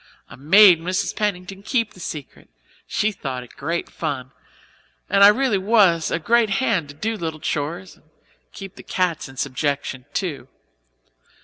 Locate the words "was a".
5.59-6.17